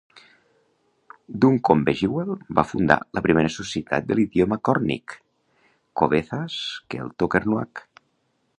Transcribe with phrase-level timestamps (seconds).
[1.43, 5.17] Duncombe-Jewell va fundar la primera societat de l'idioma còrnic,
[6.01, 6.57] "Cowethas
[6.95, 7.85] Kelto-Kernuak".